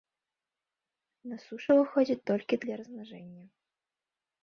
[1.33, 3.43] На сушу выходзяць толькі для размнажэння.